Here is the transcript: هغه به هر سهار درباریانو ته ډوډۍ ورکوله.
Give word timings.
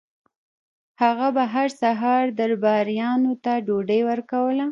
هغه 1.01 1.27
به 1.35 1.43
هر 1.53 1.69
سهار 1.81 2.25
درباریانو 2.39 3.31
ته 3.43 3.53
ډوډۍ 3.65 4.01
ورکوله. 4.09 4.59